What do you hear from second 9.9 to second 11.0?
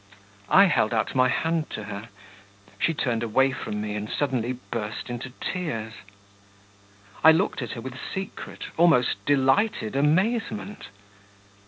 amazement....